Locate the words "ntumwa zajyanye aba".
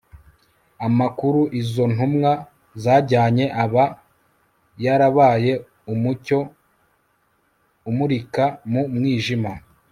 1.93-3.85